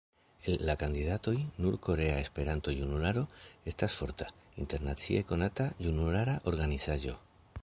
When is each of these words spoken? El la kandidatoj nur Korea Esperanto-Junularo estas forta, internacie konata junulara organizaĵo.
El 0.51 0.55
la 0.67 0.75
kandidatoj 0.83 1.33
nur 1.65 1.75
Korea 1.89 2.15
Esperanto-Junularo 2.23 3.25
estas 3.73 4.01
forta, 4.01 4.31
internacie 4.67 5.23
konata 5.35 5.71
junulara 5.87 6.39
organizaĵo. 6.55 7.19